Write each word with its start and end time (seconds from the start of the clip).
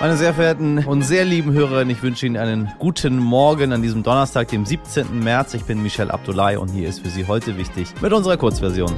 Meine 0.00 0.16
sehr 0.16 0.32
verehrten 0.32 0.86
und 0.86 1.02
sehr 1.02 1.24
lieben 1.24 1.52
Hörerinnen, 1.52 1.90
ich 1.90 2.04
wünsche 2.04 2.24
Ihnen 2.24 2.36
einen 2.36 2.72
guten 2.78 3.18
Morgen 3.18 3.72
an 3.72 3.82
diesem 3.82 4.04
Donnerstag, 4.04 4.46
dem 4.46 4.64
17. 4.64 5.18
März. 5.18 5.54
Ich 5.54 5.64
bin 5.64 5.82
Michel 5.82 6.12
Abdullahi 6.12 6.56
und 6.56 6.68
hier 6.68 6.88
ist 6.88 7.00
für 7.00 7.08
Sie 7.08 7.26
heute 7.26 7.56
wichtig 7.56 7.92
mit 8.00 8.12
unserer 8.12 8.36
Kurzversion. 8.36 8.92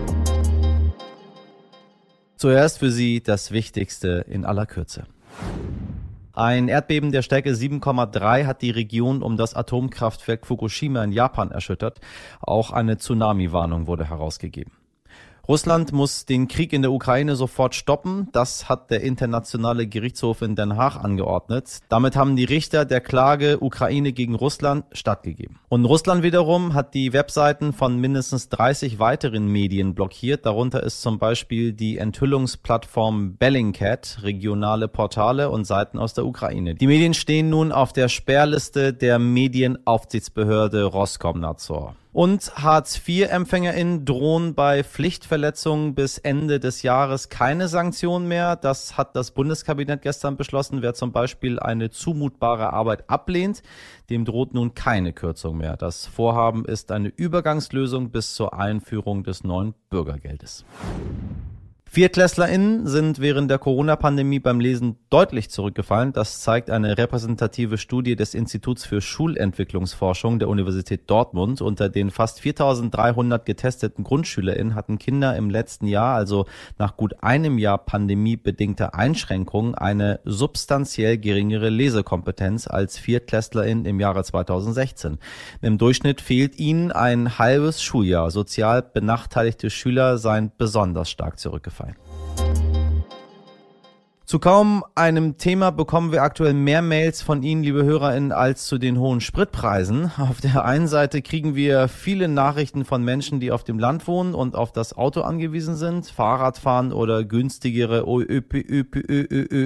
Zuerst 2.37 2.81
für 2.81 2.91
Sie 2.91 3.23
das 3.23 3.51
Wichtigste 3.51 4.27
in 4.29 4.45
aller 4.45 4.67
Kürze. 4.67 5.05
Ein 6.35 6.69
Erdbeben 6.69 7.13
der 7.13 7.23
Stärke 7.23 7.53
7,3 7.53 8.45
hat 8.45 8.61
die 8.61 8.71
Region 8.71 9.23
um 9.23 9.39
das 9.39 9.55
Atomkraftwerk 9.55 10.47
Fukushima 10.47 11.03
in 11.03 11.13
Japan 11.13 11.51
erschüttert. 11.51 12.03
Auch 12.43 12.73
eine 12.73 12.99
Tsunami-Warnung 12.99 13.87
wurde 13.87 14.05
herausgegeben. 14.05 14.73
Russland 15.51 15.91
muss 15.93 16.27
den 16.27 16.47
Krieg 16.47 16.73
in 16.73 16.83
der 16.83 16.93
Ukraine 16.93 17.35
sofort 17.35 17.75
stoppen. 17.75 18.29
Das 18.31 18.69
hat 18.69 18.93
der 18.93 19.01
Internationale 19.01 19.89
Gerichtshof 19.89 20.43
in 20.43 20.55
Den 20.55 20.77
Haag 20.77 21.03
angeordnet. 21.03 21.81
Damit 21.89 22.15
haben 22.15 22.37
die 22.37 22.45
Richter 22.45 22.85
der 22.85 23.01
Klage 23.01 23.59
Ukraine 23.61 24.13
gegen 24.13 24.37
Russland 24.37 24.85
stattgegeben. 24.93 25.59
Und 25.69 25.87
Russland 25.87 26.23
wiederum 26.23 26.75
hat 26.75 26.95
die 26.95 27.13
Webseiten 27.13 27.73
von 27.73 27.99
mindestens 27.99 28.49
30 28.49 29.01
weiteren 29.01 29.49
Medien 29.49 29.97
blockiert. 29.97 30.47
Darunter 30.47 30.85
ist 30.85 31.03
zum 31.03 31.19
Beispiel 31.19 31.73
die 31.73 31.99
Enthüllungsplattform 31.99 33.35
Bellingcat, 33.35 34.19
regionale 34.23 34.87
Portale 34.87 35.51
und 35.51 35.65
Seiten 35.65 35.99
aus 35.99 36.15
der 36.15 36.27
Ukraine. 36.27 36.77
Die 36.77 36.87
Medien 36.87 37.13
stehen 37.13 37.51
nun 37.51 37.73
auf 37.73 37.93
der 37.93 38.09
Sperrliste 38.09 38.93
der 38.93 39.19
Medienaufsichtsbehörde 39.19 40.85
Roskomnadzor. 40.85 41.97
Und 42.13 42.53
Hartz-IV-EmpfängerInnen 42.57 44.05
drohen 44.05 44.55
bei 44.55 44.83
Pflichtverletzungen 44.83 45.95
bis 45.95 46.19
Ende 46.19 46.59
des 46.59 46.83
Jahres 46.83 47.29
keine 47.29 47.69
Sanktionen 47.69 48.27
mehr. 48.27 48.57
Das 48.57 48.99
hat 48.99 49.15
das 49.15 49.31
Bundeskabinett 49.31 50.03
gestern 50.03 50.37
beschlossen. 50.37 50.83
Wer 50.83 50.95
zum 50.95 51.13
Beispiel 51.13 51.61
eine 51.61 51.91
zumutbare 51.91 52.73
Arbeit 52.73 53.09
ablehnt, 53.09 53.63
dem 54.11 54.25
droht 54.25 54.55
nun 54.55 54.75
keine 54.75 55.13
Kürzung 55.13 55.59
mehr. 55.59 55.77
Das 55.77 56.07
Vorhaben 56.07 56.65
ist 56.65 56.91
eine 56.91 57.09
Übergangslösung 57.09 58.11
bis 58.11 58.35
zur 58.35 58.55
Einführung 58.55 59.23
des 59.23 59.45
neuen 59.45 59.75
Bürgergeldes. 59.89 60.65
ViertklässlerInnen 61.93 62.87
sind 62.87 63.19
während 63.19 63.51
der 63.51 63.59
Corona-Pandemie 63.59 64.39
beim 64.39 64.61
Lesen 64.61 64.95
deutlich 65.11 65.51
zurückgefallen. 65.51 66.13
Das 66.13 66.41
zeigt 66.41 66.71
eine 66.71 66.97
repräsentative 66.97 67.79
Studie 67.79 68.15
des 68.15 68.35
Instituts 68.35 68.87
für 68.87 69.01
Schulentwicklungsforschung 69.01 70.39
der 70.39 70.49
Universität 70.49 71.11
Dortmund. 71.11 71.61
Unter 71.61 71.89
den 71.89 72.13
fast 72.13 72.39
4300 72.43 73.45
getesteten 73.45 74.05
GrundschülerInnen 74.05 74.77
hatten 74.77 74.99
Kinder 74.99 75.35
im 75.35 75.51
letzten 75.51 75.89
Jahr, 75.89 76.15
also 76.15 76.47
nach 76.79 76.97
gut 76.97 77.25
einem 77.25 77.59
Jahr 77.59 77.79
pandemiebedingter 77.79 78.95
Einschränkungen, 78.95 79.75
eine 79.75 80.21
substanziell 80.25 81.19
geringere 81.19 81.71
Lesekompetenz 81.71 82.69
als 82.69 82.99
ViertklässlerInnen 82.99 83.85
im 83.85 83.99
Jahre 83.99 84.23
2016. 84.23 85.19
Im 85.61 85.77
Durchschnitt 85.77 86.21
fehlt 86.21 86.57
ihnen 86.57 86.93
ein 86.93 87.41
halbes 87.41 87.83
Schuljahr. 87.83 88.31
Sozial 88.31 88.81
benachteiligte 88.81 89.71
Schüler 89.71 90.19
seien 90.19 90.53
besonders 90.57 91.11
stark 91.11 91.41
zurückgefallen. 91.41 91.80
Zu 94.31 94.39
kaum 94.39 94.85
einem 94.95 95.39
Thema 95.39 95.73
bekommen 95.73 96.13
wir 96.13 96.23
aktuell 96.23 96.55
mehr 96.55 96.83
Mails 96.83 97.21
von 97.21 97.43
Ihnen, 97.43 97.65
liebe 97.65 97.83
HörerInnen, 97.83 98.31
als 98.31 98.67
zu 98.67 98.79
den 98.79 98.97
hohen 99.01 99.21
Spritpreisen. 99.21 100.13
Auf 100.19 100.41
der 100.41 100.65
einen 100.65 100.87
Seite 100.87 101.21
kriegen 101.21 101.57
wir 101.57 101.89
viele 101.89 102.29
Nachrichten 102.29 102.85
von 102.85 103.03
Menschen, 103.03 103.41
die 103.41 103.51
auf 103.51 103.65
dem 103.65 103.81
Land 103.81 104.07
wohnen 104.07 104.37
und 104.37 104.55
auf 104.55 104.71
das 104.71 104.97
Auto 104.97 105.23
angewiesen 105.23 105.75
sind, 105.75 106.07
Fahrradfahren 106.07 106.93
oder 106.93 107.25
günstigere 107.25 108.05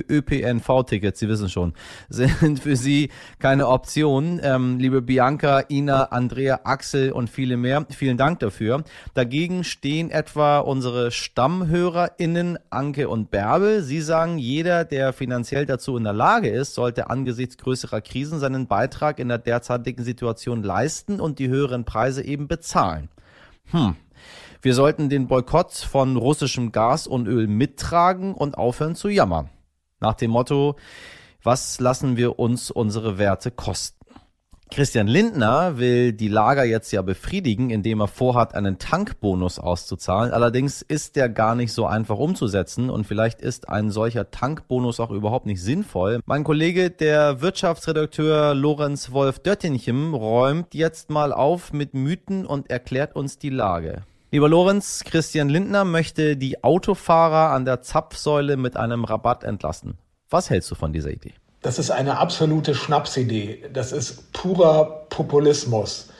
ÖPNV-Tickets, 0.09 1.20
Sie 1.20 1.29
wissen 1.29 1.51
schon, 1.51 1.75
sind 2.09 2.59
für 2.59 2.77
Sie 2.77 3.11
keine 3.41 3.69
Option. 3.69 4.41
Ähm, 4.42 4.79
liebe 4.79 5.03
Bianca, 5.03 5.65
Ina, 5.69 6.05
Andrea, 6.05 6.61
Axel 6.65 7.12
und 7.12 7.29
viele 7.29 7.58
mehr, 7.58 7.85
vielen 7.91 8.17
Dank 8.17 8.39
dafür. 8.39 8.83
Dagegen 9.13 9.63
stehen 9.63 10.11
etwa 10.11 10.61
unsere 10.61 11.11
StammhörerInnen 11.11 12.58
Anke 12.70 13.11
und 13.11 13.31
Bärbel. 13.31 13.83
Sie 13.83 14.01
sagen, 14.01 14.39
jeder, 14.55 14.85
der 14.85 15.13
finanziell 15.13 15.67
dazu 15.67 15.97
in 15.97 16.05
der 16.05 16.13
Lage 16.13 16.48
ist, 16.48 16.75
sollte 16.75 17.11
angesichts 17.11 17.59
größerer 17.59 18.01
Krisen 18.01 18.39
seinen 18.39 18.69
Beitrag 18.69 19.19
in 19.19 19.29
der 19.29 19.39
derzeitigen 19.39 20.05
Situation 20.05 20.63
leisten 20.63 21.20
und 21.20 21.41
die 21.41 21.48
höheren 21.48 21.85
Preise 21.85 22.25
eben 22.25 22.47
bezahlen. 22.47 23.09
Hm. 23.73 23.97
Wir 24.63 24.75
sollten 24.75 25.09
den 25.09 25.27
Boykott 25.27 25.73
von 25.73 26.17
russischem 26.17 26.70
Gas 26.70 27.09
und 27.09 27.27
Öl 27.27 27.48
mittragen 27.48 28.33
und 28.33 28.57
aufhören 28.57 28.95
zu 28.95 29.09
jammern. 29.09 29.51
Nach 29.98 30.14
dem 30.14 30.31
Motto, 30.31 30.77
was 31.43 31.81
lassen 31.81 32.17
wir 32.17 32.39
uns 32.39 32.70
unsere 32.70 33.19
Werte 33.19 33.51
kosten? 33.51 34.04
Christian 34.74 35.07
Lindner 35.07 35.79
will 35.79 36.12
die 36.12 36.27
Lager 36.27 36.64
jetzt 36.64 36.90
ja 36.90 37.01
befriedigen, 37.01 37.70
indem 37.70 38.01
er 38.01 38.08
vorhat, 38.08 38.57
einen 38.57 38.80
Tankbonus 38.80 39.61
auszuzahlen. 39.61 40.33
Allerdings 40.33 40.83
ist 40.83 41.14
der 41.14 41.29
gar 41.29 41.55
nicht 41.55 41.73
so 41.73 41.86
einfach 41.86 42.18
umzusetzen 42.18 42.90
und 42.90 43.07
vielleicht 43.07 43.40
ist 43.40 43.68
ein 43.68 43.92
solcher 43.92 44.33
Tankbonus 44.33 44.98
auch 44.98 45.13
überhaupt 45.13 45.46
nicht 45.46 45.63
sinnvoll. 45.63 46.18
Mein 46.27 46.42
Kollege, 46.42 46.90
der 46.90 47.40
Wirtschaftsredakteur 47.40 48.52
Lorenz 48.57 49.13
Wolf 49.13 49.39
Döttinchem, 49.39 50.13
räumt 50.13 50.74
jetzt 50.74 51.08
mal 51.08 51.33
auf 51.33 51.73
mit 51.73 51.95
Mythen 51.95 52.45
und 52.45 52.68
erklärt 52.68 53.14
uns 53.14 53.39
die 53.39 53.51
Lage. 53.51 54.02
Lieber 54.33 54.48
Lorenz, 54.48 55.05
Christian 55.05 55.51
Lindner 55.51 55.84
möchte 55.84 56.36
die 56.36 56.64
Autofahrer 56.64 57.52
an 57.52 57.64
der 57.64 57.80
Zapfsäule 57.80 58.57
mit 58.57 58.77
einem 58.77 59.05
Rabatt 59.05 59.45
entlassen. 59.45 59.98
Was 60.30 60.51
hältst 60.51 60.68
du 60.73 60.74
von 60.74 60.92
dieser 60.92 61.11
Idee? 61.11 61.34
Das 61.64 61.79
ist 61.79 61.91
eine 61.91 62.19
absolute 62.19 62.75
Schnapsidee. 62.75 63.64
Das 63.73 63.92
ist 63.92 64.35
purer 64.35 65.07
Populismus. 65.08 66.11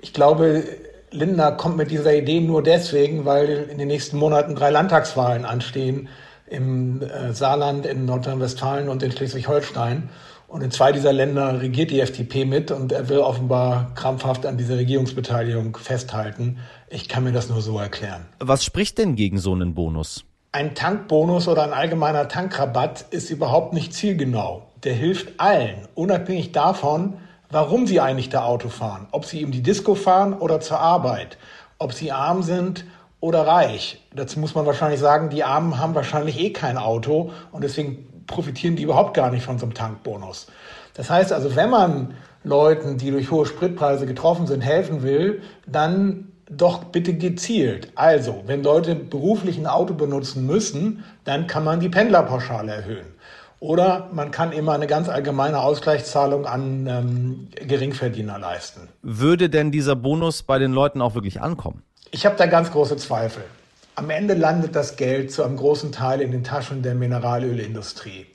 Ich 0.00 0.12
glaube, 0.12 0.62
Lindner 1.10 1.50
kommt 1.50 1.76
mit 1.76 1.90
dieser 1.90 2.14
Idee 2.14 2.38
nur 2.38 2.62
deswegen, 2.62 3.24
weil 3.24 3.66
in 3.68 3.78
den 3.78 3.88
nächsten 3.88 4.16
Monaten 4.16 4.54
drei 4.54 4.70
Landtagswahlen 4.70 5.44
anstehen 5.44 6.08
im 6.46 7.02
äh, 7.02 7.32
Saarland, 7.32 7.84
in 7.84 8.04
Nordrhein-Westfalen 8.04 8.88
und 8.88 9.02
in 9.02 9.10
Schleswig-Holstein. 9.10 10.08
Und 10.46 10.62
in 10.62 10.70
zwei 10.70 10.92
dieser 10.92 11.12
Länder 11.12 11.60
regiert 11.60 11.90
die 11.90 11.98
FDP 11.98 12.44
mit 12.44 12.70
und 12.70 12.92
er 12.92 13.08
will 13.08 13.18
offenbar 13.18 13.92
krampfhaft 13.96 14.46
an 14.46 14.56
dieser 14.56 14.76
Regierungsbeteiligung 14.76 15.76
festhalten. 15.78 16.58
Ich 16.88 17.08
kann 17.08 17.24
mir 17.24 17.32
das 17.32 17.48
nur 17.48 17.60
so 17.60 17.76
erklären. 17.76 18.26
Was 18.38 18.64
spricht 18.64 18.98
denn 18.98 19.16
gegen 19.16 19.38
so 19.38 19.52
einen 19.52 19.74
Bonus? 19.74 20.24
Ein 20.52 20.76
Tankbonus 20.76 21.48
oder 21.48 21.64
ein 21.64 21.72
allgemeiner 21.72 22.28
Tankrabatt 22.28 23.06
ist 23.10 23.30
überhaupt 23.30 23.72
nicht 23.72 23.94
zielgenau 23.94 24.68
der 24.84 24.94
hilft 24.94 25.40
allen, 25.40 25.88
unabhängig 25.94 26.52
davon, 26.52 27.14
warum 27.50 27.86
sie 27.86 28.00
eigentlich 28.00 28.30
da 28.30 28.44
Auto 28.44 28.68
fahren. 28.68 29.06
Ob 29.12 29.24
sie 29.24 29.40
eben 29.40 29.52
die 29.52 29.62
Disco 29.62 29.94
fahren 29.94 30.32
oder 30.32 30.60
zur 30.60 30.80
Arbeit. 30.80 31.38
Ob 31.78 31.92
sie 31.92 32.12
arm 32.12 32.42
sind 32.42 32.84
oder 33.20 33.46
reich. 33.46 34.02
Dazu 34.14 34.40
muss 34.40 34.54
man 34.54 34.66
wahrscheinlich 34.66 35.00
sagen, 35.00 35.30
die 35.30 35.44
Armen 35.44 35.78
haben 35.78 35.94
wahrscheinlich 35.94 36.40
eh 36.40 36.50
kein 36.50 36.78
Auto 36.78 37.30
und 37.52 37.62
deswegen 37.62 38.24
profitieren 38.26 38.76
die 38.76 38.82
überhaupt 38.82 39.14
gar 39.14 39.30
nicht 39.30 39.44
von 39.44 39.58
so 39.58 39.66
einem 39.66 39.74
Tankbonus. 39.74 40.46
Das 40.94 41.10
heißt 41.10 41.32
also, 41.32 41.54
wenn 41.54 41.70
man 41.70 42.14
Leuten, 42.44 42.98
die 42.98 43.10
durch 43.10 43.30
hohe 43.30 43.46
Spritpreise 43.46 44.06
getroffen 44.06 44.46
sind, 44.46 44.62
helfen 44.62 45.02
will, 45.02 45.42
dann 45.66 46.32
doch 46.50 46.84
bitte 46.84 47.14
gezielt. 47.14 47.92
Also, 47.94 48.42
wenn 48.46 48.62
Leute 48.62 48.94
beruflich 48.94 49.58
ein 49.58 49.66
Auto 49.66 49.94
benutzen 49.94 50.46
müssen, 50.46 51.04
dann 51.24 51.46
kann 51.46 51.64
man 51.64 51.80
die 51.80 51.88
Pendlerpauschale 51.88 52.72
erhöhen. 52.72 53.11
Oder 53.62 54.08
man 54.12 54.32
kann 54.32 54.50
immer 54.50 54.72
eine 54.72 54.88
ganz 54.88 55.08
allgemeine 55.08 55.60
Ausgleichszahlung 55.60 56.46
an 56.46 56.88
ähm, 56.88 57.48
Geringverdiener 57.64 58.36
leisten. 58.36 58.88
Würde 59.02 59.48
denn 59.48 59.70
dieser 59.70 59.94
Bonus 59.94 60.42
bei 60.42 60.58
den 60.58 60.72
Leuten 60.72 61.00
auch 61.00 61.14
wirklich 61.14 61.40
ankommen? 61.40 61.84
Ich 62.10 62.26
habe 62.26 62.34
da 62.34 62.46
ganz 62.46 62.72
große 62.72 62.96
Zweifel. 62.96 63.44
Am 63.94 64.10
Ende 64.10 64.34
landet 64.34 64.74
das 64.74 64.96
Geld 64.96 65.30
zu 65.30 65.44
einem 65.44 65.56
großen 65.56 65.92
Teil 65.92 66.20
in 66.22 66.32
den 66.32 66.42
Taschen 66.42 66.82
der 66.82 66.96
Mineralölindustrie. 66.96 68.26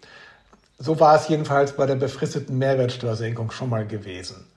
So 0.79 0.97
war 1.01 1.17
es 1.17 1.27
jedenfalls 1.27 1.73
bei 1.73 1.85
der 1.85 1.95
befristeten 1.95 2.57
Mehrwertsteuersenkung 2.57 3.51
schon 3.51 3.69
mal 3.69 3.85
gewesen. 3.85 4.47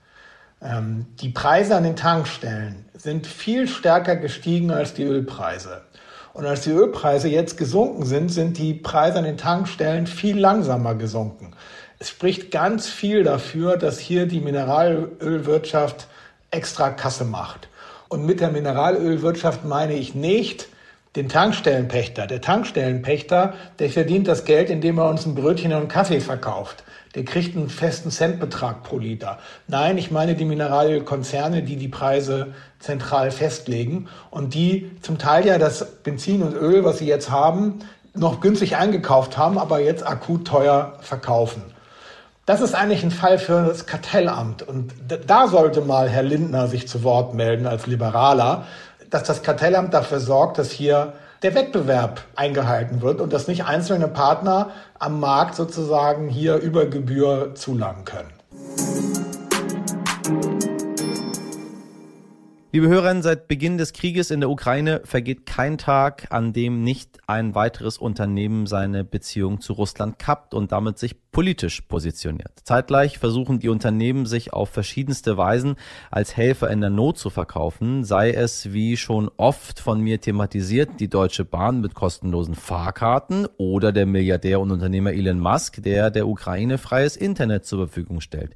Ähm, 0.62 1.06
die 1.21 1.31
Preise 1.31 1.75
an 1.75 1.83
den 1.83 1.97
Tankstellen 1.97 2.85
sind 2.95 3.27
viel 3.27 3.67
stärker 3.67 4.15
gestiegen 4.15 4.71
als 4.71 4.95
die 4.95 5.03
Ölpreise. 5.03 5.81
Und 6.41 6.47
als 6.47 6.63
die 6.63 6.71
Ölpreise 6.71 7.29
jetzt 7.29 7.59
gesunken 7.59 8.07
sind, 8.07 8.31
sind 8.31 8.57
die 8.57 8.73
Preise 8.73 9.19
an 9.19 9.25
den 9.25 9.37
Tankstellen 9.37 10.07
viel 10.07 10.39
langsamer 10.39 10.95
gesunken. 10.95 11.53
Es 11.99 12.09
spricht 12.09 12.51
ganz 12.51 12.89
viel 12.89 13.25
dafür, 13.25 13.77
dass 13.77 13.99
hier 13.99 14.25
die 14.25 14.41
Mineralölwirtschaft 14.41 16.07
extra 16.51 16.89
Kasse 16.89 17.27
macht. 17.27 17.69
Und 18.09 18.25
mit 18.25 18.41
der 18.41 18.51
Mineralölwirtschaft 18.51 19.67
meine 19.67 19.93
ich 19.93 20.15
nicht 20.15 20.70
den 21.17 21.29
Tankstellenpächter. 21.29 22.27
Der 22.27 22.41
Tankstellenpächter, 22.41 23.55
der 23.79 23.91
verdient 23.91 24.29
das 24.29 24.45
Geld, 24.45 24.71
indem 24.71 24.99
er 24.99 25.09
uns 25.09 25.27
ein 25.27 25.35
Brötchen 25.35 25.73
und 25.73 25.79
einen 25.79 25.89
Kaffee 25.89 26.21
verkauft 26.21 26.85
der 27.15 27.25
kriegt 27.25 27.57
einen 27.57 27.69
festen 27.69 28.11
Centbetrag 28.11 28.83
pro 28.83 28.99
Liter. 28.99 29.39
Nein, 29.67 29.99
ich 29.99 30.11
meine 30.11 30.35
die 30.35 30.45
Mineralölkonzerne, 30.45 31.62
die 31.62 31.77
die 31.77 31.89
Preise 31.89 32.55
zentral 32.79 33.31
festlegen 33.31 34.09
und 34.31 34.55
die 34.55 34.91
zum 35.03 35.19
Teil 35.19 35.47
ja 35.47 35.59
das 35.59 35.85
Benzin 36.03 36.43
und 36.43 36.55
Öl, 36.55 36.85
was 36.85 36.99
sie 36.99 37.07
jetzt 37.07 37.31
haben, 37.31 37.81
noch 38.15 38.41
günstig 38.41 38.77
eingekauft 38.77 39.37
haben, 39.37 39.59
aber 39.59 39.81
jetzt 39.81 40.07
akut 40.07 40.47
teuer 40.47 40.99
verkaufen. 41.01 41.62
Das 42.47 42.61
ist 42.61 42.75
eigentlich 42.75 43.05
ein 43.05 43.12
Fall 43.12 43.39
für 43.39 43.67
das 43.67 43.87
Kartellamt. 43.87 44.62
Und 44.62 44.93
da 45.27 45.47
sollte 45.47 45.83
mal 45.83 46.09
Herr 46.09 46.25
Lindner 46.25 46.67
sich 46.67 46.89
zu 46.89 47.05
Wort 47.05 47.35
melden 47.35 47.67
als 47.67 47.87
Liberaler, 47.87 48.67
dass 49.11 49.25
das 49.25 49.43
Kartellamt 49.43 49.93
dafür 49.93 50.21
sorgt, 50.21 50.59
dass 50.59 50.71
hier 50.71 51.12
der 51.43 51.55
Wettbewerb 51.55 52.23
eingehalten 52.37 53.01
wird 53.03 53.21
und 53.21 53.33
dass 53.33 53.49
nicht 53.49 53.65
einzelne 53.65 54.09
Partner 54.09 54.71
am 54.99 55.21
Markt 55.21 55.55
sozusagen 55.55 56.29
hier 56.29 56.57
über 56.57 56.87
Gebühr 56.87 57.55
zulangen 57.55 58.05
können. 58.05 58.40
Liebe 62.73 62.87
Hörerinnen, 62.87 63.25
seit 63.25 63.49
Beginn 63.49 63.79
des 63.79 63.93
Krieges 63.93 64.31
in 64.31 64.39
der 64.39 64.49
Ukraine 64.49 65.01
vergeht 65.03 65.45
kein 65.45 65.77
Tag, 65.77 66.29
an 66.31 66.53
dem 66.53 66.85
nicht 66.85 67.19
ein 67.27 67.57
weiteres 67.57 67.99
Unternehmen 67.99 68.69
seine 68.69 69.03
Beziehung 69.03 69.61
zu 69.61 69.73
Russland 69.73 70.21
kappt 70.21 70.55
und 70.55 70.71
damit 70.71 70.97
sich 70.97 71.17
politisch 71.33 71.81
positioniert. 71.81 72.53
Zeitgleich 72.63 73.19
versuchen 73.19 73.59
die 73.59 73.71
Unternehmen 73.71 74.25
sich 74.25 74.53
auf 74.53 74.69
verschiedenste 74.69 75.37
Weisen 75.37 75.75
als 76.13 76.37
Helfer 76.37 76.71
in 76.71 76.81
der 76.81 76.91
Not 76.91 77.19
zu 77.19 77.29
verkaufen, 77.29 78.05
sei 78.05 78.31
es 78.31 78.73
wie 78.73 78.97
schon 78.97 79.33
oft 79.37 79.81
von 79.81 80.01
mir 80.01 80.21
thematisiert, 80.21 81.01
die 81.01 81.09
Deutsche 81.09 81.45
Bahn 81.45 81.81
mit 81.81 81.95
kostenlosen 81.95 82.55
Fahrkarten 82.55 83.49
oder 83.57 83.91
der 83.91 84.07
Milliardär 84.07 84.61
und 84.61 84.71
Unternehmer 84.71 85.13
Elon 85.13 85.41
Musk, 85.41 85.83
der 85.83 86.13
der 86.13 86.29
Ukraine 86.29 86.79
freies 86.79 87.17
Internet 87.17 87.67
zur 87.67 87.89
Verfügung 87.89 88.21
stellt. 88.21 88.55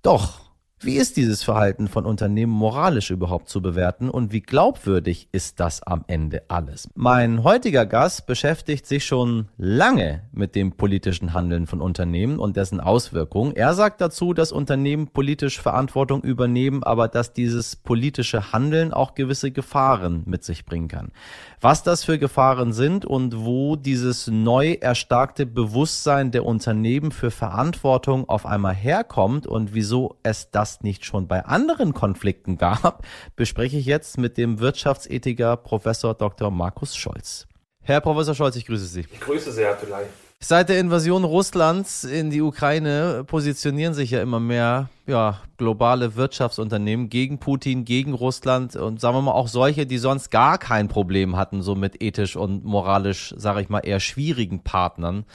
Doch 0.00 0.49
wie 0.82 0.96
ist 0.96 1.18
dieses 1.18 1.42
Verhalten 1.42 1.88
von 1.88 2.06
Unternehmen 2.06 2.52
moralisch 2.52 3.10
überhaupt 3.10 3.50
zu 3.50 3.60
bewerten 3.60 4.08
und 4.08 4.32
wie 4.32 4.40
glaubwürdig 4.40 5.28
ist 5.30 5.60
das 5.60 5.82
am 5.82 6.04
Ende 6.06 6.42
alles? 6.48 6.88
Mein 6.94 7.44
heutiger 7.44 7.84
Gast 7.84 8.26
beschäftigt 8.26 8.86
sich 8.86 9.04
schon 9.04 9.48
lange 9.58 10.22
mit 10.32 10.54
dem 10.54 10.72
politischen 10.72 11.34
Handeln 11.34 11.66
von 11.66 11.82
Unternehmen 11.82 12.38
und 12.38 12.56
dessen 12.56 12.80
Auswirkungen. 12.80 13.54
Er 13.54 13.74
sagt 13.74 14.00
dazu, 14.00 14.32
dass 14.32 14.52
Unternehmen 14.52 15.08
politisch 15.08 15.60
Verantwortung 15.60 16.22
übernehmen, 16.22 16.82
aber 16.82 17.08
dass 17.08 17.34
dieses 17.34 17.76
politische 17.76 18.54
Handeln 18.54 18.94
auch 18.94 19.14
gewisse 19.14 19.50
Gefahren 19.50 20.22
mit 20.24 20.44
sich 20.44 20.64
bringen 20.64 20.88
kann. 20.88 21.12
Was 21.60 21.82
das 21.82 22.04
für 22.04 22.18
Gefahren 22.18 22.72
sind 22.72 23.04
und 23.04 23.44
wo 23.44 23.76
dieses 23.76 24.28
neu 24.28 24.78
erstarkte 24.80 25.44
Bewusstsein 25.44 26.30
der 26.30 26.46
Unternehmen 26.46 27.12
für 27.12 27.30
Verantwortung 27.30 28.26
auf 28.30 28.46
einmal 28.46 28.74
herkommt 28.74 29.46
und 29.46 29.74
wieso 29.74 30.16
es 30.22 30.50
das 30.50 30.69
das 30.70 30.82
nicht 30.82 31.04
schon 31.04 31.26
bei 31.26 31.44
anderen 31.44 31.94
Konflikten 31.94 32.56
gab, 32.56 33.04
bespreche 33.36 33.76
ich 33.76 33.86
jetzt 33.86 34.18
mit 34.18 34.36
dem 34.36 34.60
Wirtschaftsethiker 34.60 35.56
Professor 35.56 36.14
Dr. 36.14 36.50
Markus 36.50 36.96
Scholz. 36.96 37.46
Herr 37.82 38.00
Professor 38.00 38.34
Scholz, 38.34 38.56
ich 38.56 38.66
grüße 38.66 38.86
Sie. 38.86 39.00
Ich 39.00 39.20
grüße 39.20 39.52
Sie, 39.52 39.62
Herr 39.62 39.72
Abdullahi. 39.72 40.04
Seit 40.42 40.70
der 40.70 40.80
Invasion 40.80 41.24
Russlands 41.24 42.04
in 42.04 42.30
die 42.30 42.40
Ukraine 42.40 43.24
positionieren 43.26 43.92
sich 43.92 44.12
ja 44.12 44.22
immer 44.22 44.40
mehr 44.40 44.88
ja, 45.06 45.38
globale 45.58 46.16
Wirtschaftsunternehmen 46.16 47.10
gegen 47.10 47.38
Putin, 47.38 47.84
gegen 47.84 48.14
Russland 48.14 48.74
und 48.74 49.00
sagen 49.02 49.16
wir 49.16 49.22
mal 49.22 49.32
auch 49.32 49.48
solche, 49.48 49.84
die 49.84 49.98
sonst 49.98 50.30
gar 50.30 50.56
kein 50.56 50.88
Problem 50.88 51.36
hatten, 51.36 51.60
so 51.60 51.74
mit 51.74 52.02
ethisch 52.02 52.36
und 52.36 52.64
moralisch, 52.64 53.34
sage 53.36 53.60
ich 53.60 53.68
mal, 53.68 53.80
eher 53.80 54.00
schwierigen 54.00 54.62
Partnern 54.62 55.26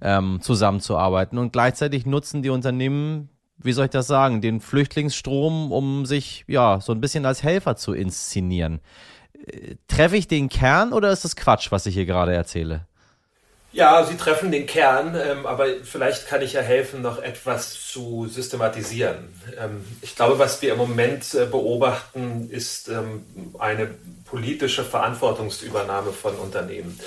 ähm, 0.00 0.38
zusammenzuarbeiten. 0.40 1.38
Und 1.38 1.52
gleichzeitig 1.52 2.06
nutzen 2.06 2.42
die 2.42 2.50
Unternehmen 2.50 3.30
wie 3.58 3.72
soll 3.72 3.86
ich 3.86 3.90
das 3.90 4.06
sagen, 4.06 4.40
den 4.40 4.60
Flüchtlingsstrom, 4.60 5.72
um 5.72 6.06
sich 6.06 6.44
ja 6.46 6.80
so 6.80 6.92
ein 6.92 7.00
bisschen 7.00 7.26
als 7.26 7.42
Helfer 7.42 7.76
zu 7.76 7.92
inszenieren. 7.92 8.80
Äh, 9.46 9.76
treffe 9.88 10.16
ich 10.16 10.28
den 10.28 10.48
Kern 10.48 10.92
oder 10.92 11.10
ist 11.10 11.24
das 11.24 11.36
Quatsch, 11.36 11.70
was 11.70 11.86
ich 11.86 11.94
hier 11.94 12.06
gerade 12.06 12.34
erzähle? 12.34 12.86
Ja, 13.74 14.04
Sie 14.04 14.18
treffen 14.18 14.52
den 14.52 14.66
Kern, 14.66 15.16
ähm, 15.16 15.46
aber 15.46 15.64
vielleicht 15.82 16.26
kann 16.26 16.42
ich 16.42 16.52
ja 16.52 16.60
helfen, 16.60 17.00
noch 17.00 17.22
etwas 17.22 17.88
zu 17.88 18.26
systematisieren. 18.28 19.32
Ähm, 19.58 19.82
ich 20.02 20.14
glaube, 20.14 20.38
was 20.38 20.60
wir 20.60 20.72
im 20.72 20.78
Moment 20.78 21.32
äh, 21.32 21.46
beobachten, 21.46 22.50
ist 22.50 22.88
ähm, 22.88 23.24
eine 23.58 23.88
politische 24.26 24.84
Verantwortungsübernahme 24.84 26.12
von 26.12 26.34
Unternehmen. 26.34 27.00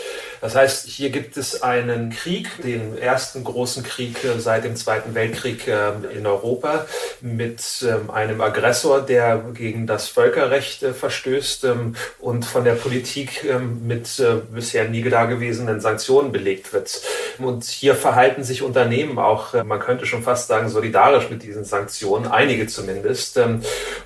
Das 0.45 0.53
heißt, 0.56 0.88
hier 0.88 1.09
gibt 1.09 1.38
es 1.38 1.63
einen 1.63 2.12
Krieg, 2.12 2.62
den 2.62 3.00
ersten 3.00 3.44
großen 3.44 3.81
Krieg 3.81 4.24
äh, 4.24 4.39
seit 4.39 4.63
dem 4.63 4.75
Zweiten 4.75 5.15
Weltkrieg 5.15 5.68
äh, 5.68 5.94
in 6.15 6.27
Europa 6.27 6.86
mit 7.19 7.63
ähm, 7.81 8.12
einem 8.12 8.42
Aggressor, 8.42 9.01
der 9.01 9.44
gegen 9.56 9.88
das 9.88 10.07
Völkerrecht 10.07 10.83
äh, 10.83 10.94
verstößt 10.94 11.63
ähm, 11.63 11.95
und 12.19 12.45
von 12.45 12.63
der 12.63 12.74
Politik 12.74 13.44
ähm, 13.44 13.88
mit 13.88 14.21
bisher 14.51 14.88
nie 14.88 15.01
dagewesenen 15.01 15.81
Sanktionen 15.81 16.31
belegt 16.31 16.74
wird. 16.74 17.01
Und 17.39 17.63
hier 17.63 17.95
verhalten 17.95 18.44
sich 18.44 18.62
Unternehmen 18.62 19.18
auch, 19.18 19.53
man 19.63 19.80
könnte 19.80 20.06
schon 20.06 20.21
fast 20.21 20.48
sagen, 20.48 20.69
solidarisch 20.69 21.30
mit 21.30 21.41
diesen 21.41 21.65
Sanktionen, 21.65 22.27
einige 22.27 22.68
zumindest, 22.68 23.39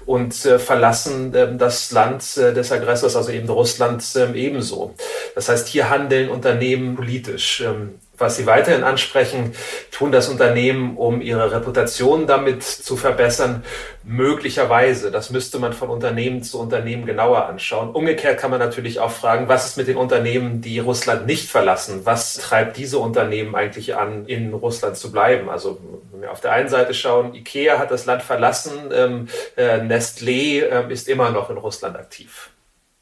und 0.05 0.33
verlassen 0.33 1.31
das 1.57 1.91
Land 1.91 2.37
des 2.37 2.71
Aggressors 2.71 3.15
also 3.15 3.31
eben 3.31 3.49
Russland 3.49 4.03
ähm, 4.15 4.35
ebenso. 4.35 4.95
Das 5.35 5.49
heißt, 5.49 5.67
hier 5.67 5.89
handeln 5.89 6.29
Unternehmen 6.29 6.95
politisch. 6.95 7.61
Ähm, 7.61 7.99
was 8.19 8.35
Sie 8.35 8.45
weiterhin 8.45 8.83
ansprechen, 8.83 9.53
tun 9.91 10.11
das 10.11 10.27
Unternehmen, 10.27 10.97
um 10.97 11.21
ihre 11.21 11.51
Reputation 11.51 12.27
damit 12.27 12.63
zu 12.63 12.97
verbessern? 12.97 13.63
Möglicherweise. 14.03 15.11
Das 15.11 15.29
müsste 15.29 15.59
man 15.59 15.73
von 15.73 15.89
Unternehmen 15.89 16.43
zu 16.43 16.59
Unternehmen 16.59 17.05
genauer 17.05 17.45
anschauen. 17.45 17.91
Umgekehrt 17.91 18.39
kann 18.39 18.51
man 18.51 18.59
natürlich 18.59 18.99
auch 18.99 19.11
fragen, 19.11 19.47
was 19.47 19.67
ist 19.67 19.77
mit 19.77 19.87
den 19.87 19.97
Unternehmen, 19.97 20.61
die 20.61 20.79
Russland 20.79 21.27
nicht 21.27 21.49
verlassen? 21.49 22.01
Was 22.03 22.33
treibt 22.35 22.77
diese 22.77 22.99
Unternehmen 22.99 23.55
eigentlich 23.55 23.95
an, 23.95 24.25
in 24.25 24.53
Russland 24.53 24.97
zu 24.97 25.11
bleiben? 25.11 25.49
Also, 25.49 25.79
wenn 26.11 26.21
wir 26.21 26.31
auf 26.31 26.41
der 26.41 26.51
einen 26.51 26.69
Seite 26.69 26.93
schauen, 26.93 27.33
Ikea 27.33 27.79
hat 27.79 27.91
das 27.91 28.05
Land 28.05 28.21
verlassen, 28.21 28.91
ähm, 28.93 29.27
äh, 29.55 29.79
Nestlé 29.79 30.63
äh, 30.63 30.91
ist 30.91 31.07
immer 31.07 31.31
noch 31.31 31.49
in 31.49 31.57
Russland 31.57 31.95
aktiv. 31.95 32.49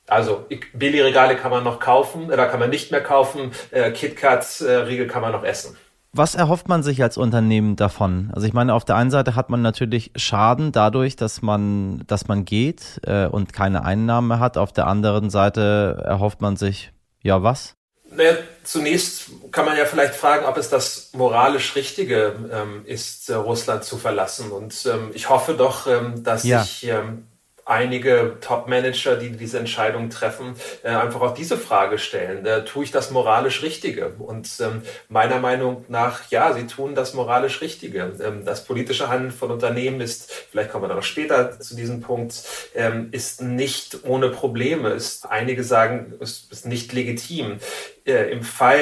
Also 0.07 0.45
Billigregale 0.73 1.35
kann 1.35 1.51
man 1.51 1.63
noch 1.63 1.79
kaufen, 1.79 2.29
da 2.29 2.45
kann 2.45 2.59
man 2.59 2.69
nicht 2.69 2.91
mehr 2.91 3.01
kaufen. 3.01 3.51
Äh, 3.71 3.91
KitKat-Riegel 3.91 5.05
äh, 5.05 5.09
kann 5.09 5.21
man 5.21 5.33
noch 5.33 5.43
essen. 5.43 5.77
Was 6.13 6.33
erhofft 6.33 6.67
man 6.67 6.81
sich 6.81 7.03
als 7.03 7.17
Unternehmen 7.17 7.75
davon? 7.75 8.31
Also 8.33 8.47
ich 8.47 8.53
meine, 8.53 8.73
auf 8.73 8.85
der 8.85 8.95
einen 8.95 9.11
Seite 9.11 9.35
hat 9.35 9.49
man 9.49 9.61
natürlich 9.61 10.11
Schaden 10.15 10.71
dadurch, 10.71 11.15
dass 11.15 11.41
man, 11.41 12.03
dass 12.07 12.27
man 12.27 12.45
geht 12.45 13.01
äh, 13.05 13.27
und 13.27 13.53
keine 13.53 13.83
Einnahmen 13.83 14.29
mehr 14.29 14.39
hat. 14.39 14.57
Auf 14.57 14.71
der 14.71 14.87
anderen 14.87 15.29
Seite 15.29 16.01
erhofft 16.03 16.41
man 16.41 16.55
sich, 16.55 16.91
ja 17.21 17.43
was? 17.43 17.75
Naja, 18.09 18.31
zunächst 18.63 19.29
kann 19.51 19.65
man 19.65 19.77
ja 19.77 19.85
vielleicht 19.85 20.15
fragen, 20.15 20.45
ob 20.45 20.57
es 20.57 20.69
das 20.69 21.11
moralisch 21.13 21.75
Richtige 21.75 22.35
ähm, 22.51 22.83
ist, 22.85 23.29
äh, 23.29 23.35
Russland 23.35 23.83
zu 23.83 23.97
verlassen. 23.97 24.51
Und 24.51 24.87
ähm, 24.91 25.11
ich 25.13 25.29
hoffe 25.29 25.53
doch, 25.53 25.87
ähm, 25.87 26.23
dass 26.23 26.45
ja. 26.45 26.63
sich 26.63 26.87
ähm, 26.87 27.26
einige 27.67 28.37
Top-Manager, 28.41 29.17
die 29.17 29.31
diese 29.31 29.59
Entscheidung 29.59 30.09
treffen, 30.09 30.55
äh, 30.83 30.89
einfach 30.89 31.21
auch 31.21 31.33
diese 31.33 31.57
Frage 31.57 31.99
stellen. 31.99 32.45
Äh, 32.45 32.63
tue 32.65 32.85
ich 32.85 32.91
das 32.91 33.11
moralisch 33.11 33.61
Richtige? 33.61 34.15
Und 34.19 34.49
ähm, 34.61 34.81
meiner 35.09 35.39
Meinung 35.39 35.85
nach, 35.89 36.29
ja, 36.31 36.53
sie 36.53 36.65
tun 36.65 36.95
das 36.95 37.13
moralisch 37.13 37.61
Richtige. 37.61 38.13
Ähm, 38.23 38.45
das 38.45 38.63
politische 38.63 39.09
Handeln 39.09 39.31
von 39.31 39.51
Unternehmen 39.51 40.01
ist, 40.01 40.31
vielleicht 40.31 40.71
kommen 40.71 40.89
wir 40.89 40.95
noch 40.95 41.03
später 41.03 41.59
zu 41.59 41.75
diesem 41.75 42.01
Punkt, 42.01 42.43
ähm, 42.73 43.09
ist 43.11 43.41
nicht 43.41 43.99
ohne 44.03 44.29
Probleme. 44.29 44.89
Ist, 44.89 45.29
einige 45.29 45.63
sagen, 45.63 46.13
ist, 46.19 46.51
ist 46.51 46.65
nicht 46.65 46.93
legitim 46.93 47.59
äh, 48.07 48.31
im 48.31 48.43
Fall 48.43 48.79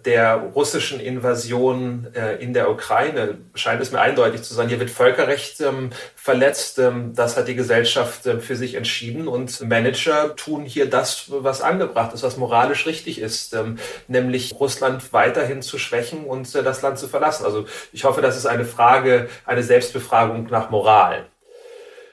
äh, 0.00 0.04
der 0.04 0.36
russischen 0.36 1.00
Invasion 1.00 2.08
äh, 2.14 2.42
in 2.42 2.54
der 2.54 2.70
Ukraine 2.70 3.38
scheint 3.54 3.82
es 3.82 3.92
mir 3.92 4.00
eindeutig 4.00 4.42
zu 4.42 4.54
sein, 4.54 4.68
hier 4.68 4.80
wird 4.80 4.90
Völkerrecht 4.90 5.60
ähm, 5.60 5.90
verletzt. 6.14 6.78
Ähm, 6.78 7.14
das 7.14 7.36
hat 7.36 7.48
die 7.48 7.54
Gesellschaft 7.54 8.26
äh, 8.26 8.40
für 8.40 8.56
sich 8.56 8.74
entschieden 8.74 9.28
und 9.28 9.60
Manager 9.60 10.34
tun 10.36 10.64
hier 10.64 10.88
das, 10.88 11.26
was 11.28 11.60
angebracht 11.60 12.14
ist, 12.14 12.22
was 12.22 12.36
moralisch 12.36 12.86
richtig 12.86 13.20
ist, 13.20 13.54
ähm, 13.54 13.78
nämlich 14.08 14.54
Russland 14.58 15.12
weiterhin 15.12 15.62
zu 15.62 15.78
schwächen 15.78 16.24
und 16.24 16.54
äh, 16.54 16.62
das 16.62 16.82
Land 16.82 16.98
zu 16.98 17.08
verlassen. 17.08 17.44
Also 17.44 17.66
ich 17.92 18.04
hoffe, 18.04 18.22
das 18.22 18.36
ist 18.36 18.46
eine 18.46 18.64
Frage, 18.64 19.28
eine 19.44 19.62
Selbstbefragung 19.62 20.48
nach 20.50 20.70
Moral. 20.70 21.26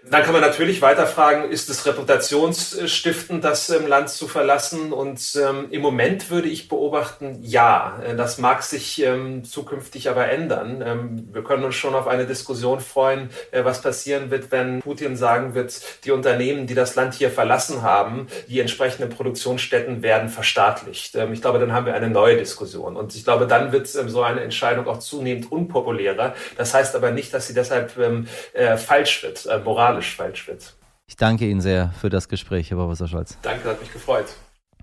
Dann 0.05 0.23
kann 0.23 0.31
man 0.31 0.41
natürlich 0.41 0.81
weiter 0.81 1.05
fragen, 1.05 1.51
ist 1.51 1.69
es 1.69 1.85
reputationsstiftend, 1.85 3.43
das 3.43 3.69
ähm, 3.69 3.85
Land 3.85 4.09
zu 4.09 4.29
verlassen? 4.29 4.93
Und 4.93 5.19
ähm, 5.35 5.67
im 5.71 5.81
Moment 5.81 6.29
würde 6.29 6.47
ich 6.47 6.69
beobachten, 6.69 7.39
ja, 7.41 7.99
äh, 8.05 8.15
das 8.15 8.37
mag 8.37 8.63
sich 8.63 9.03
ähm, 9.03 9.43
zukünftig 9.43 10.09
aber 10.09 10.29
ändern. 10.29 10.81
Ähm, 10.85 11.29
wir 11.33 11.43
können 11.43 11.65
uns 11.65 11.75
schon 11.75 11.95
auf 11.95 12.07
eine 12.07 12.25
Diskussion 12.25 12.79
freuen, 12.79 13.29
äh, 13.51 13.65
was 13.65 13.81
passieren 13.81 14.31
wird, 14.31 14.51
wenn 14.51 14.79
Putin 14.79 15.17
sagen 15.17 15.53
wird, 15.53 15.73
die 16.05 16.11
Unternehmen, 16.11 16.65
die 16.65 16.75
das 16.75 16.95
Land 16.95 17.13
hier 17.13 17.29
verlassen 17.29 17.81
haben, 17.81 18.27
die 18.47 18.61
entsprechenden 18.61 19.09
Produktionsstätten 19.09 20.01
werden 20.01 20.29
verstaatlicht. 20.29 21.15
Ähm, 21.15 21.33
ich 21.33 21.41
glaube, 21.41 21.59
dann 21.59 21.73
haben 21.73 21.85
wir 21.85 21.93
eine 21.93 22.09
neue 22.09 22.37
Diskussion. 22.37 22.95
Und 22.95 23.15
ich 23.15 23.25
glaube, 23.25 23.47
dann 23.47 23.73
wird 23.73 23.87
so 23.87 24.23
eine 24.23 24.41
Entscheidung 24.41 24.87
auch 24.87 24.99
zunehmend 24.99 25.51
unpopulärer. 25.51 26.35
Das 26.55 26.73
heißt 26.73 26.95
aber 26.95 27.11
nicht, 27.11 27.33
dass 27.33 27.47
sie 27.47 27.53
deshalb 27.53 27.91
äh, 28.53 28.77
falsch 28.77 29.23
wird, 29.23 29.45
äh, 29.45 29.59
moralisch 29.59 29.88
moralisch 29.89 30.15
falsch 30.15 30.47
wird. 30.47 30.75
Ich 31.07 31.15
danke 31.15 31.45
Ihnen 31.47 31.61
sehr 31.61 31.91
für 31.99 32.09
das 32.09 32.29
Gespräch, 32.29 32.69
Herr 32.69 32.77
Professor 32.77 33.07
Scholz. 33.07 33.37
Danke, 33.41 33.67
hat 33.67 33.79
mich 33.81 33.91
gefreut. 33.91 34.27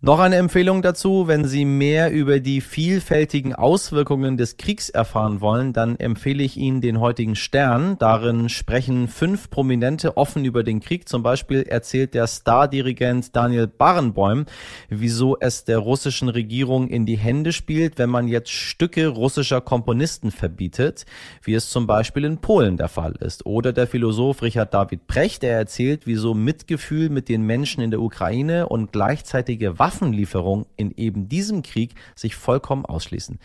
Noch 0.02 0.18
eine 0.18 0.36
Empfehlung 0.36 0.82
dazu, 0.82 1.26
wenn 1.26 1.46
Sie 1.46 1.64
mehr 1.64 2.12
über 2.12 2.38
die 2.38 2.60
vielfältigen 2.60 3.54
Auswirkungen 3.54 4.36
des 4.36 4.58
Kriegs 4.58 4.90
erfahren 4.90 5.40
wollen, 5.40 5.72
dann 5.72 5.96
empfehle 5.96 6.42
ich 6.42 6.58
Ihnen 6.58 6.82
den 6.82 7.00
heutigen 7.00 7.34
Stern. 7.34 7.96
Darin 7.98 8.50
sprechen 8.50 9.08
fünf 9.08 9.48
Prominente 9.48 10.18
offen 10.18 10.44
über 10.44 10.64
den 10.64 10.80
Krieg. 10.80 11.08
Zum 11.08 11.22
Beispiel 11.22 11.62
erzählt 11.62 12.12
der 12.12 12.26
Stardirigent 12.26 13.34
Daniel 13.34 13.68
Barenboim, 13.68 14.44
wieso 14.90 15.38
es 15.40 15.64
der 15.64 15.78
russischen 15.78 16.28
Regierung 16.28 16.88
in 16.88 17.06
die 17.06 17.16
Hände 17.16 17.54
spielt, 17.54 17.96
wenn 17.96 18.10
man 18.10 18.28
jetzt 18.28 18.50
Stücke 18.50 19.06
russischer 19.06 19.62
Komponisten 19.62 20.30
verbietet, 20.30 21.06
wie 21.42 21.54
es 21.54 21.70
zum 21.70 21.86
Beispiel 21.86 22.24
in 22.24 22.36
Polen 22.42 22.76
der 22.76 22.88
Fall 22.88 23.14
ist. 23.20 23.46
Oder 23.46 23.72
der 23.72 23.86
Philosoph 23.86 24.42
Richard 24.42 24.74
David 24.74 25.06
Precht, 25.06 25.42
der 25.42 25.56
erzählt, 25.56 26.02
wieso 26.04 26.34
Mitgefühl 26.34 27.08
mit 27.08 27.30
den 27.30 27.44
Menschen 27.44 27.82
in 27.82 27.90
der 27.90 28.02
Ukraine 28.02 28.68
und 28.68 28.92
gleichzeitige 28.92 29.78
Waffenlieferung 29.86 30.66
in 30.76 30.90
eben 30.90 31.28
diesem 31.28 31.62
Krieg 31.62 31.94
sich 32.16 32.34
vollkommen 32.34 32.84
ausschließen. 32.84 33.38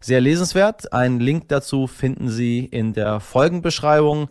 Sehr 0.00 0.20
lesenswert. 0.20 0.92
Einen 0.92 1.18
Link 1.18 1.48
dazu 1.48 1.88
finden 1.88 2.28
Sie 2.28 2.60
in 2.60 2.92
der 2.92 3.18
Folgenbeschreibung. 3.18 4.28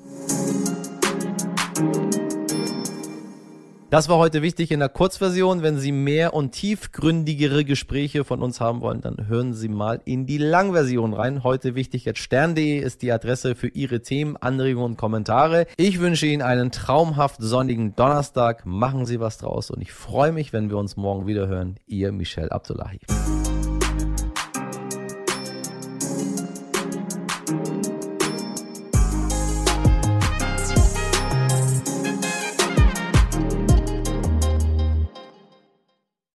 Das 3.89 4.09
war 4.09 4.17
heute 4.17 4.41
wichtig 4.41 4.71
in 4.71 4.81
der 4.81 4.89
Kurzversion. 4.89 5.63
Wenn 5.63 5.77
Sie 5.77 5.93
mehr 5.93 6.33
und 6.33 6.51
tiefgründigere 6.51 7.63
Gespräche 7.63 8.25
von 8.25 8.41
uns 8.41 8.59
haben 8.59 8.81
wollen, 8.81 8.99
dann 8.99 9.29
hören 9.29 9.53
Sie 9.53 9.69
mal 9.69 10.01
in 10.03 10.25
die 10.25 10.37
Langversion 10.37 11.13
rein. 11.13 11.45
Heute 11.45 11.73
wichtig 11.73 12.03
jetzt 12.03 12.19
stern.de 12.19 12.79
ist 12.79 13.01
die 13.01 13.13
Adresse 13.13 13.55
für 13.55 13.69
Ihre 13.69 14.01
Themen, 14.01 14.35
Anregungen 14.35 14.91
und 14.91 14.97
Kommentare. 14.97 15.67
Ich 15.77 16.01
wünsche 16.01 16.25
Ihnen 16.25 16.41
einen 16.41 16.71
traumhaft 16.71 17.41
sonnigen 17.41 17.95
Donnerstag. 17.95 18.65
Machen 18.65 19.05
Sie 19.05 19.21
was 19.21 19.37
draus 19.37 19.71
und 19.71 19.81
ich 19.81 19.93
freue 19.93 20.33
mich, 20.33 20.51
wenn 20.51 20.69
wir 20.69 20.75
uns 20.75 20.97
morgen 20.97 21.25
wieder 21.25 21.47
hören. 21.47 21.79
Ihr 21.87 22.11
Michel 22.11 22.49
Abdullahi. 22.49 22.99